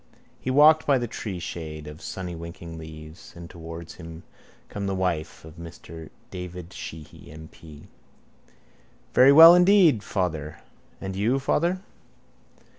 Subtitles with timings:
[0.39, 4.23] _He walked by the treeshade of sunnywinking leaves: and towards him
[4.67, 7.83] came the wife of Mr David Sheehy M.P.
[9.13, 10.57] —Very well, indeed, father.
[10.99, 11.81] And you, father?